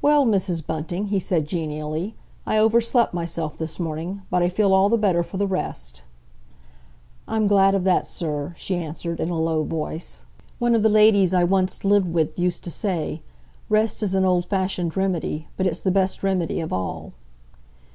"Well, 0.00 0.24
Mrs. 0.24 0.64
Bunting," 0.66 1.08
he 1.08 1.20
said 1.20 1.46
genially, 1.46 2.14
"I 2.46 2.56
overslept 2.58 3.12
myself 3.12 3.58
this 3.58 3.78
morning, 3.78 4.22
but 4.30 4.42
I 4.42 4.48
feel 4.48 4.72
all 4.72 4.88
the 4.88 4.96
better 4.96 5.22
for 5.22 5.36
the 5.36 5.46
rest." 5.46 6.04
"I'm 7.28 7.46
glad 7.46 7.74
of 7.74 7.84
that, 7.84 8.06
sir," 8.06 8.54
she 8.56 8.76
answered, 8.76 9.20
in 9.20 9.28
a 9.28 9.38
low 9.38 9.62
voice. 9.64 10.24
"One 10.58 10.74
of 10.74 10.82
the 10.82 10.88
ladies 10.88 11.34
I 11.34 11.44
once 11.44 11.84
lived 11.84 12.10
with 12.14 12.38
used 12.38 12.64
to 12.64 12.70
say, 12.70 13.20
'Rest 13.68 14.02
is 14.02 14.14
an 14.14 14.24
old 14.24 14.46
fashioned 14.46 14.96
remedy, 14.96 15.48
but 15.58 15.66
it's 15.66 15.80
the 15.80 15.90
best 15.90 16.22
remedy 16.22 16.60
of 16.60 16.72
all. 16.72 17.12